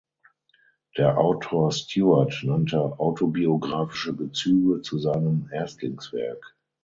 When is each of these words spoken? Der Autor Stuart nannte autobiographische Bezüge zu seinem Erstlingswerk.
Der 0.97 1.19
Autor 1.19 1.71
Stuart 1.71 2.39
nannte 2.43 2.79
autobiographische 2.97 4.13
Bezüge 4.13 4.81
zu 4.81 4.97
seinem 4.97 5.47
Erstlingswerk. 5.53 6.57